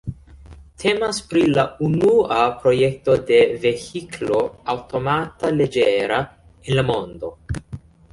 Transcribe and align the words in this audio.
Temas 0.83 1.17
pri 1.33 1.41
la 1.57 1.65
unua 1.87 2.39
projekto 2.63 3.17
de 3.27 3.37
vehiklo 3.65 4.39
aŭtomata 4.75 5.53
leĝera 5.59 6.19
en 6.23 6.79
la 6.81 6.85
mondo. 6.89 7.31